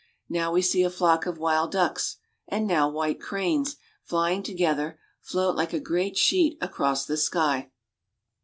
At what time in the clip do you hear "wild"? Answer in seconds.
1.37-1.73